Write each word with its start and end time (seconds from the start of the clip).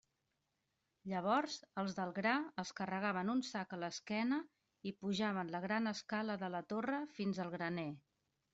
Llavors 1.09 1.57
els 1.81 1.97
del 1.99 2.13
gra 2.15 2.31
es 2.63 2.71
carregaven 2.79 3.29
un 3.35 3.45
sac 3.49 3.77
a 3.77 3.79
l'esquena 3.83 4.41
i 4.89 4.95
pujaven 5.05 5.55
la 5.57 5.63
gran 5.69 5.95
escala 5.95 6.41
de 6.47 6.53
la 6.57 6.67
Torre 6.75 7.05
fins 7.21 7.43
al 7.47 7.57
graner. 7.61 7.89